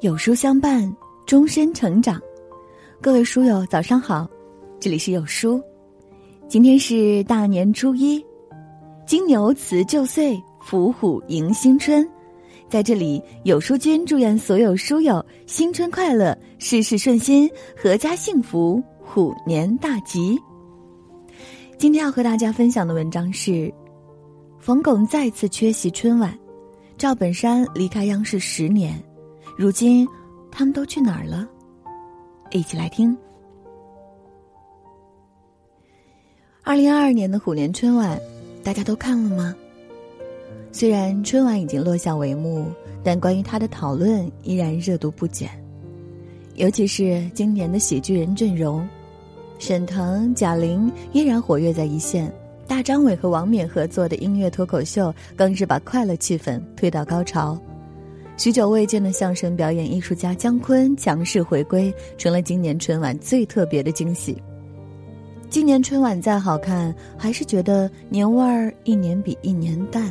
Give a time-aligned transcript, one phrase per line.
[0.00, 0.96] 有书相伴，
[1.26, 2.22] 终身成长。
[3.00, 4.30] 各位书友，早上好，
[4.78, 5.60] 这里是有书。
[6.46, 8.24] 今天是大年初一，
[9.08, 12.08] 金牛辞旧岁，伏虎迎新春。
[12.68, 17.50] 在这里，有书君祝愿所有书友新春快乐，事事顺心，
[17.82, 20.38] 阖家幸福，虎年大吉。
[21.76, 23.72] 今天要和大家分享的文章是：
[24.60, 26.38] 冯巩再次缺席春晚，
[26.96, 28.96] 赵本山离开央视十年。
[29.58, 30.06] 如今，
[30.52, 31.44] 他们都去哪儿了？
[32.52, 33.18] 一起来听。
[36.62, 38.16] 二零二二年的虎年春晚，
[38.62, 39.52] 大家都看了吗？
[40.70, 42.66] 虽然春晚已经落下帷幕，
[43.02, 45.50] 但关于他的讨论依然热度不减。
[46.54, 48.88] 尤其是今年的喜剧人阵容，
[49.58, 52.32] 沈腾、贾玲依然活跃在一线，
[52.68, 57.60] 大张伟和王冕合作的音乐脱口秀更是把快乐气氛推到高潮。
[58.38, 64.40] 许久未见的相声表演艺术家姜昆强势回归，成了今年春晚最特别的惊喜。
[65.50, 70.08] 今年春晚再好看，还是觉得年味儿一年比一年淡。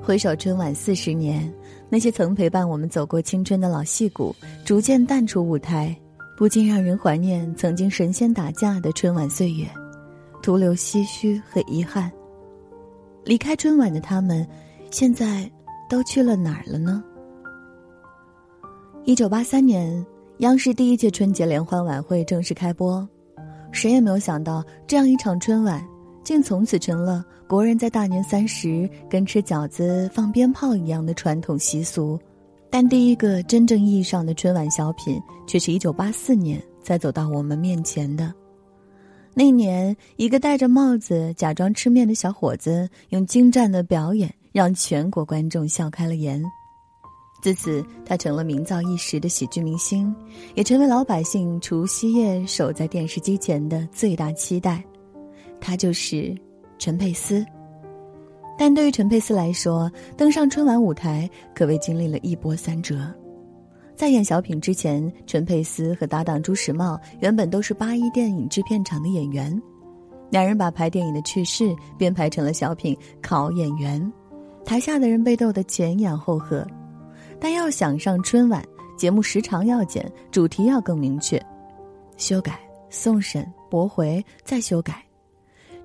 [0.00, 1.52] 回首春晚四十年，
[1.88, 4.32] 那些曾陪伴我们走过青春的老戏骨
[4.64, 5.92] 逐渐淡出舞台，
[6.36, 9.66] 不禁让人怀念曾经神仙打架的春晚岁月，
[10.44, 12.08] 徒留唏嘘和遗憾。
[13.24, 14.46] 离开春晚的他们，
[14.92, 15.50] 现在。
[15.88, 17.02] 都去了哪儿了呢？
[19.04, 20.04] 一九八三年，
[20.38, 23.08] 央视第一届春节联欢晚会正式开播，
[23.72, 25.82] 谁也没有想到，这样一场春晚，
[26.22, 32.18] 竟从此成了国人在大年三十跟吃饺子、放鞭炮一样的传统习俗。
[32.70, 38.30] 但第一个真正意义上的春晚小品，却是一九八四年才走到我们面前的。
[39.32, 44.30] 那年，一个戴着帽子假装吃面的小伙子，用精湛的表演。
[44.58, 46.42] 让全国观众笑开了颜，
[47.40, 50.12] 自此他成了名噪一时的喜剧明星，
[50.56, 54.82] 也成为老百姓除夕夜守在电视机前的最大期待。
[55.60, 56.36] 他就是
[56.76, 57.46] 陈佩斯。
[58.58, 63.08] 但对于陈佩斯来说，登上春晚舞台可谓经历了一波三折。
[63.94, 69.56] 在演小品之前，陈佩斯和搭档朱时茂原本都是八一电影制片厂的演员，
[70.30, 74.02] 两人把拍电影的趣事编排成了小品《考演员》。
[74.68, 76.62] 台下的人被逗得前仰后合，
[77.40, 78.62] 但要想上春晚，
[78.98, 81.42] 节目时长要减，主题要更明确，
[82.18, 85.02] 修改、送审、驳回、再修改。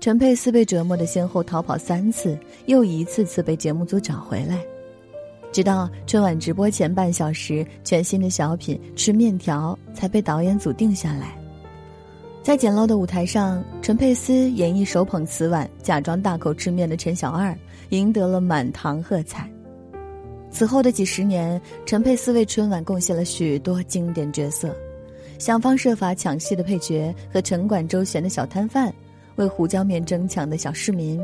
[0.00, 4.58] 陈佩斯被折磨的先后逃跑三次，又一次次被节目组找回来，
[5.52, 11.40] 直到春晚直播前半小时，全新的小品《吃面条》才被导演组定下来。
[12.42, 17.56] 在简陋的舞台上，陈佩斯演绎手捧瓷碗、假装大口吃面的陈小二。
[17.92, 19.46] 赢得了满堂喝彩。
[20.50, 24.74] 此后的几十年，陈佩斯为春晚贡献了许多经典角色，
[25.38, 28.90] 想方设法抢戏的配角和城管周旋的小摊贩，
[29.36, 31.20] 为胡椒面争抢的小市民，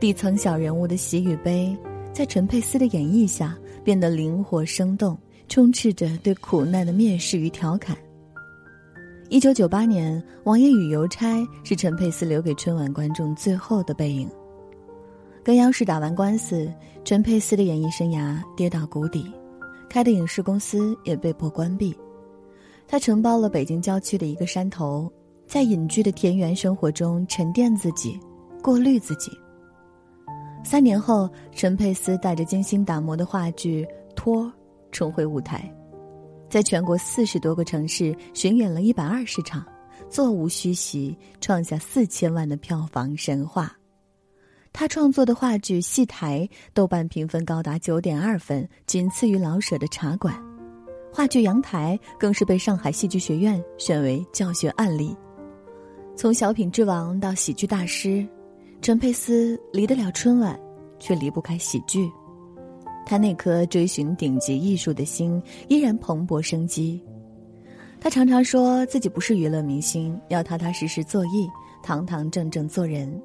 [0.00, 1.76] 底层小人物的喜与悲，
[2.12, 5.16] 在陈佩斯的演绎下变得灵活生动，
[5.48, 7.96] 充斥着对苦难的蔑视与调侃。
[9.32, 14.28] 一九九八年，《王爷与邮差》是陈佩斯留给春晚观众最后的背影。
[15.42, 16.70] 跟央视打完官司，
[17.02, 19.32] 陈佩斯的演艺生涯跌到谷底，
[19.88, 21.96] 开的影视公司也被迫关闭。
[22.86, 25.10] 他承包了北京郊区的一个山头，
[25.46, 28.20] 在隐居的田园生活中沉淀自己，
[28.62, 29.32] 过滤自己。
[30.62, 33.82] 三年后，陈佩斯带着精心打磨的话剧
[34.14, 34.44] 《托》
[34.90, 35.74] 重回舞台，
[36.52, 39.64] 在全国四十多个城市巡演了一百二十场，
[40.10, 43.74] 座无虚席，创下四千万的票房神话。
[44.70, 50.34] 他创作的话剧《戏台》豆瓣评分高达九点二分，仅次于老舍的《茶馆》。
[51.10, 55.16] 话剧《阳台》更是被上海戏剧学院选为教学案例。
[56.14, 58.28] 从小品之王到喜剧大师，
[58.82, 60.60] 陈佩斯离得了春晚，
[60.98, 62.12] 却离不开喜剧。
[63.04, 67.02] 他那颗追寻顶级艺术的心依然蓬勃生机。
[68.00, 71.48] 他常常说自己不是娱乐明星，要踏踏实实做艺，
[71.82, 73.22] 堂堂正正做人。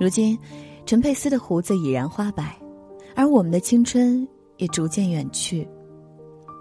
[0.00, 0.38] 如今，
[0.86, 2.56] 陈佩斯的胡子已然花白，
[3.14, 4.26] 而我们的青春
[4.56, 5.68] 也逐渐远去。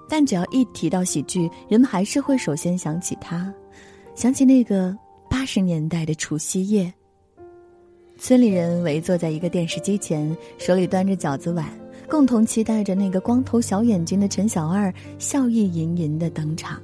[0.09, 3.53] 但只要一提到喜剧，人们还是会首先想起他，
[4.15, 4.97] 想起那个
[5.29, 6.93] 八十年代的除夕夜。
[8.17, 11.69] 村里人围坐在一个电视机前，手里端着饺子碗，
[12.09, 16.81] 共同期待着那个光头小眼睛的陈小二笑意盈盈的登场。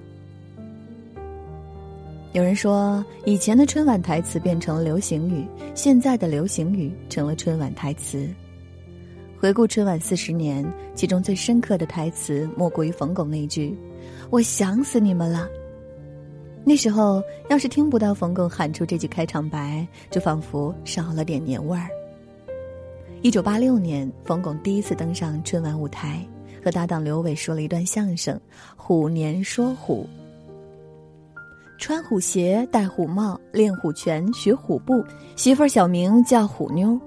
[2.34, 8.28] 有人说，以前的春晚台词变成了流行语，现在的流行语成了春晚台词。
[9.40, 10.66] 回顾春晚四十年，
[10.96, 13.78] 其中最深刻的台词莫过于冯巩那句
[14.32, 15.48] ：“我想死你们了。”
[16.66, 21.88] 那时候，要是听不到冯巩喊出这句开场白，就仿佛少了点年味儿。
[23.24, 26.28] 一九八六年，冯巩第一次登上春晚舞台，
[26.62, 28.36] 和搭档刘伟说了一段相声
[28.76, 30.06] 《虎年说虎》。
[31.78, 35.02] 穿虎鞋，戴虎帽，练虎拳，学虎步，
[35.38, 37.00] 媳妇儿小名叫虎妞，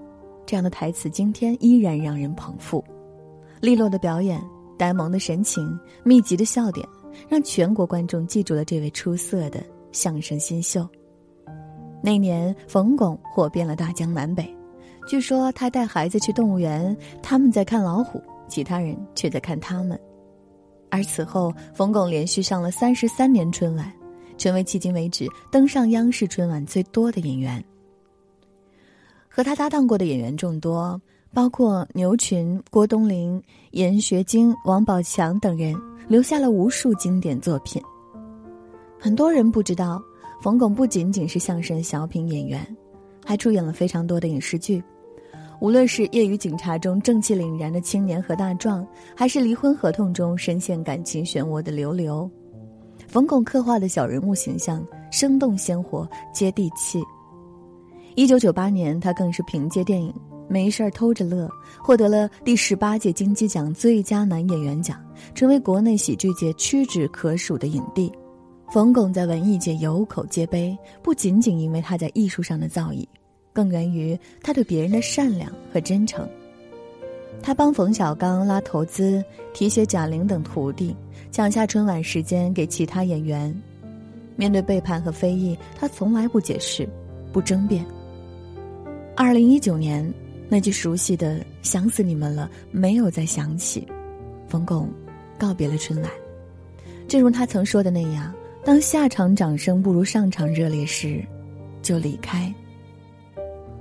[0.46, 2.82] 这样的台词今天依然让人捧腹。
[3.60, 4.42] 利落的表演，
[4.78, 6.88] 呆萌的神情，密集的笑点。
[7.28, 10.88] 让全国观众记住了这位出色的相声新秀。
[12.02, 14.50] 那年，冯巩火遍了大江南北。
[15.06, 19.98] 据说他带孩子去动物园，他们在看老虎，其他人却在看他们。
[20.90, 23.92] 而此后，冯巩连续上了三十三年春晚，
[24.36, 27.64] 成为迄今为止登上央视春晚最多的演员。
[29.28, 31.00] 和他搭档过的演员众多，
[31.32, 35.74] 包括牛群、郭冬临、严学晶、王宝强等人。
[36.08, 37.82] 留下了无数经典作品。
[38.96, 40.00] 很多人不知道，
[40.40, 42.64] 冯巩不仅仅是相声小品演员，
[43.24, 44.80] 还出演了非常多的影视剧。
[45.60, 48.86] 无论是业余警察中正气凛然的青年何大壮，
[49.16, 52.30] 还是离婚合同中深陷感情漩涡的刘刘，
[53.08, 57.02] 冯巩刻画的小人物形象生动鲜活、接地气。
[58.14, 60.12] 一九九八年，他更是凭借电影。
[60.48, 61.50] 没事儿偷着乐，
[61.82, 64.96] 获得了第十八届金鸡奖最佳男演员奖，
[65.34, 68.12] 成为国内喜剧界屈指可数的影帝。
[68.70, 73.04] 冯巩在文艺界有口皆碑，不仅仅因为他在艺术上的造诣，
[73.56, 76.28] 更源于他对别人的善良和真诚。
[77.42, 79.24] 他帮冯小刚拉投资，
[79.54, 80.94] 提携贾玲等徒弟，
[81.32, 83.54] 抢下春晚时间给其他演员。
[84.36, 86.86] 面对背叛和非议，他从来不解释，
[87.32, 87.82] 不争辩。
[89.16, 90.12] 二零一九年。
[90.48, 93.84] 那句熟悉的“想死你们了”没有再响起，
[94.46, 94.88] 冯巩
[95.36, 96.10] 告别了春晚。
[97.08, 98.32] 正如他曾说的那样，
[98.64, 101.20] 当下场掌声不如上场热烈时，
[101.82, 102.54] 就离开。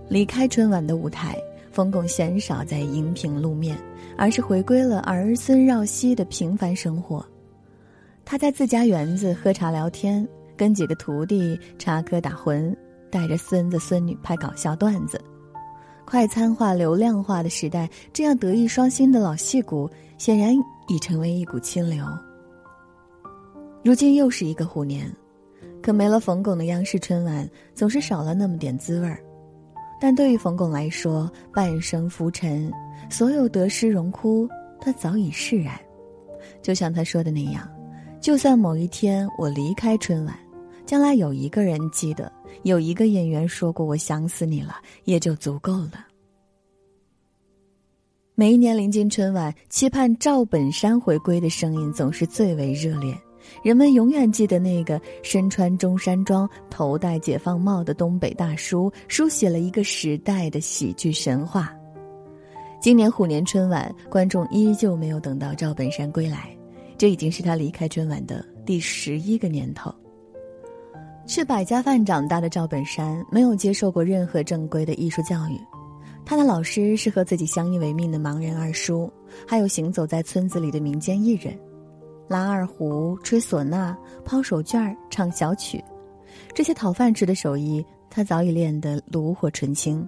[0.07, 1.37] 离开春晚的舞台，
[1.71, 3.77] 冯巩鲜少在荧屏露面，
[4.17, 7.25] 而是回归了儿孙绕膝的平凡生活。
[8.23, 12.75] 他在自家园子喝茶聊天，跟几个徒弟插科打诨，
[13.09, 15.19] 带着孙子孙女拍搞笑段子。
[16.05, 20.55] 快餐化、流量化的时代，这样德艺双馨的老戏骨，显然
[20.87, 22.05] 已成为一股清流。
[23.83, 25.11] 如今又是一个虎年，
[25.81, 29.19] 可没了冯巩的央视春晚，总是少了那么点滋味儿。
[29.99, 32.71] 但对于冯巩来说，半生浮沉，
[33.09, 34.47] 所有得失荣枯，
[34.79, 35.79] 他早已释然。
[36.61, 37.69] 就像他说的那样，
[38.19, 40.37] 就算某一天我离开春晚。
[40.85, 42.31] 将来有一个人记得，
[42.61, 44.75] 有一个演员说过“我想死你了”，
[45.05, 46.05] 也就足够了。
[48.35, 53.17] 每一年临近春晚，期盼赵本山回归的声音总是最为热烈。
[53.63, 61.73] 人们永远记得那个身穿中山装、头戴解放帽的东北大叔，书写了一个时代的喜剧神话。
[62.81, 66.55] 今年虎年春晚，观众依旧没有等到赵本山归来，
[66.97, 69.93] 这已经是他离开春晚的第十一个年头。
[71.25, 75.59] 吃百家饭长大的赵本山没有接受过任何正规的艺术教育，
[76.23, 79.11] 他的老师是和自己相依为命的盲人二叔，
[79.47, 81.57] 还有行走在村子里的民间艺人，
[82.27, 85.83] 拉二胡、吹唢呐、抛手绢唱小曲，
[86.53, 90.07] 这些讨饭吃的手艺，他早已练得炉火纯青。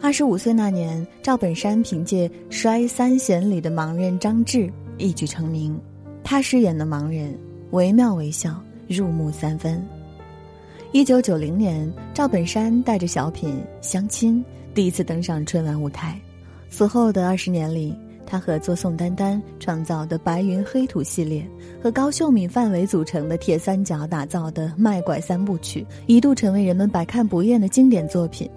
[0.00, 5.80] 二十五岁那年，赵本山凭借《摔三弦》里的盲人张志一举成名，
[6.24, 7.38] 他饰演的盲人
[7.70, 8.60] 惟妙惟肖。
[8.88, 9.82] 入木三分。
[10.90, 16.20] 一九九零年，赵本山带着小品《相亲》第一次登上春晚舞台。
[16.68, 17.96] 此后的二十年里，
[18.26, 21.46] 他合作宋丹丹创造的《白云黑土》系列，
[21.82, 28.50] 和高秀敏、范伟组成的铁三角打造的《卖拐三部曲》，一度成为人们百看不厌的经典作品。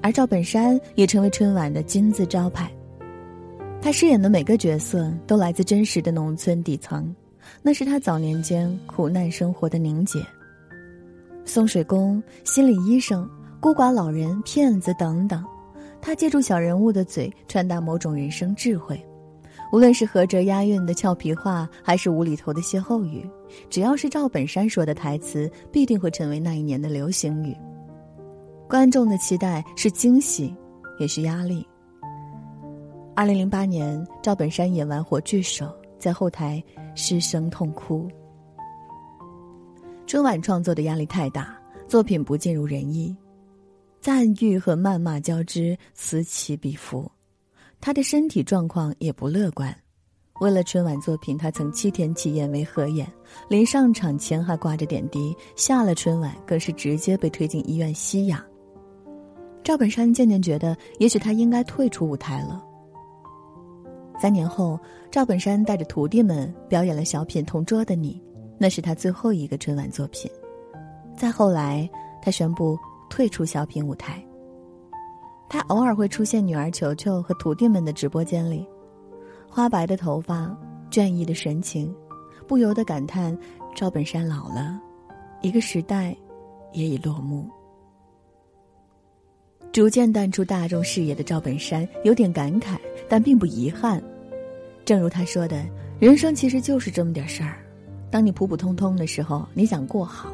[0.00, 2.70] 而赵本山也成为春晚的金字招牌。
[3.80, 7.14] 他饰演的每个角色都来自真实的农村底层。
[7.60, 10.20] 那是他早年间苦难生活的凝结。
[11.44, 13.28] 送水工、心理医生、
[13.60, 15.44] 孤寡老人、骗子等等，
[16.02, 19.02] 他借助小人物的嘴传达某种人生智慧。
[19.72, 23.26] 无论是合辙押韵的俏皮话，还是无厘头的歇后语，
[23.70, 27.56] 只要是赵本山说的台词，必定会成为那一年的流行语。
[28.68, 30.54] 观众的期待是惊喜，
[30.98, 31.66] 也是压力。
[33.14, 35.64] 二零零八年，赵本山演完《火炬手》。
[36.02, 36.60] 在后台
[36.96, 38.08] 失声痛哭。
[40.04, 41.56] 春晚创作的压力太大，
[41.86, 43.16] 作品不尽如人意，
[44.02, 47.08] 赞誉和谩骂交织，此起彼伏。
[47.80, 49.72] 他的身体状况也不乐观。
[50.40, 53.06] 为了春晚作品，他曾七天七夜没合眼，
[53.48, 58.42] 临上场前还挂着点滴，下了春晚更是直接被推进医院吸氧。
[59.62, 62.60] 赵本山渐渐觉得，也许他应该退出舞台了。
[64.20, 64.76] 三年后，
[65.12, 68.20] 赵本山带着徒弟们表演了小品《同桌的你》，
[68.58, 70.28] 那是他最后一个春晚作品。
[71.16, 71.88] 再后来，
[72.20, 72.76] 他宣布
[73.12, 74.24] 退出小品舞台。
[75.46, 78.66] 他偶尔会出现女儿球球和徒弟们的直播间里，
[79.50, 80.56] 花白的头发，
[80.90, 81.94] 倦意的神情，
[82.48, 83.38] 不由得感叹：
[83.76, 84.80] 赵本山老了，
[85.42, 86.16] 一个时代，
[86.72, 87.46] 也已落幕。
[89.72, 92.78] 逐渐淡出大众视野的赵本山有点感慨，
[93.10, 94.02] 但并不遗憾。
[94.86, 95.62] 正如他说的
[96.00, 97.58] ：“人生其实就是这么点事儿。
[98.10, 100.30] 当你普普通通的时候，你想过好；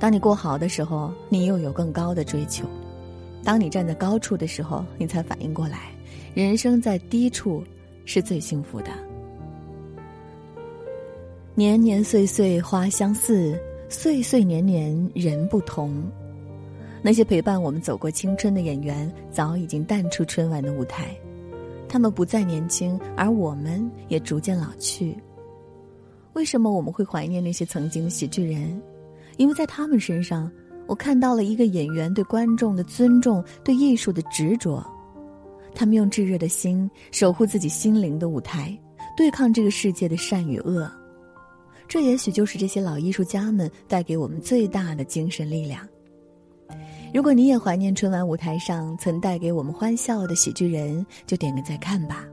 [0.00, 2.64] 当你过好的时候，你又有更高的追求；
[3.44, 5.92] 当你站在高处的时候，你才反应过来，
[6.32, 7.62] 人生在低处
[8.06, 8.90] 是最幸福的。
[11.54, 16.02] 年年岁岁花相似，岁岁年年人不同。”
[17.02, 21.14] 那些陪伴我们走过青春的演员，早已经淡出春晚的舞台，
[21.88, 25.14] 他们不再年轻，而我们也逐渐老去。
[26.32, 28.80] 为什么我们会怀念那些曾经喜剧人？
[29.40, 30.52] 因为在他们身上，
[30.86, 34.86] 我看到了一个演员对观众的尊重，对艺术的执着。
[35.74, 38.78] 他们用炙热的心守护自己心灵的舞台，
[39.16, 40.92] 对抗这个世界的善与恶。
[41.88, 45.88] 这也许就是这些老艺术家们带给我们最大的精神力量。
[47.14, 52.26] 如果你也怀念春晚舞台上曾带给我们欢笑的喜剧人，就点个再看吧。